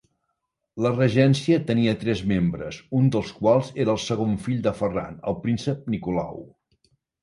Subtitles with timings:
[0.85, 5.41] La regència tenia tres membres, un dels quals era el segon fill de Ferran, el
[5.49, 6.47] príncep Nicolau.